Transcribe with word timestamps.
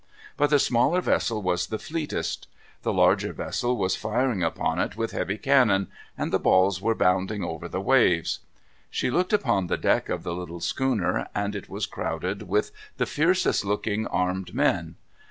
But 0.35 0.49
the 0.49 0.57
smaller 0.57 0.99
vessel 0.99 1.43
was 1.43 1.67
the 1.67 1.77
fleetest. 1.77 2.47
The 2.81 2.91
larger 2.91 3.33
vessel 3.33 3.77
was 3.77 3.95
firing 3.95 4.41
upon 4.41 4.79
it 4.79 4.97
with 4.97 5.11
heavy 5.11 5.37
cannon, 5.37 5.89
and 6.17 6.33
the 6.33 6.39
balls 6.39 6.81
were 6.81 6.95
bounding 6.95 7.43
over 7.43 7.67
the 7.67 7.81
waves. 7.81 8.39
She 8.89 9.11
looked 9.11 9.31
upon 9.31 9.67
the 9.67 9.77
deck 9.77 10.09
of 10.09 10.23
the 10.23 10.33
little 10.33 10.59
schooner, 10.59 11.27
and 11.35 11.55
it 11.55 11.69
was 11.69 11.85
crowded 11.85 12.49
with 12.49 12.71
the 12.97 13.05
fiercest 13.05 13.63
looking 13.63 14.07
armed 14.07 14.55
men. 14.55 14.95